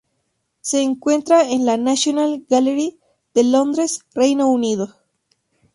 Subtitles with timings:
[0.61, 2.97] Se encuentra en la National Gallery
[3.35, 4.95] de Londres, Reino Unido.